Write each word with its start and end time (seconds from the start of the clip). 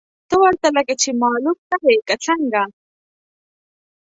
ته 0.29 0.35
ورته 0.41 0.67
لکه 0.77 0.93
چې 1.01 1.09
معلوم 1.23 1.57
نه 1.69 1.77
وې، 1.83 1.95
که 2.07 2.15
څنګه!؟ 2.25 2.61